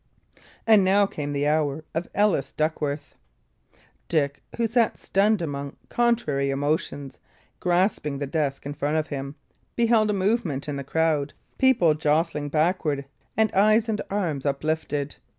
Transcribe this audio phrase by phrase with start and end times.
[0.65, 3.13] And now came the hour of Ellis Duckworth.
[4.09, 7.19] Dick, who sat stunned among contrary emotions,
[7.59, 9.35] grasping the desk in front of him,
[9.75, 13.05] beheld a movement in the crowd, people jostling backward,
[13.37, 15.17] and eyes and arms uplifted.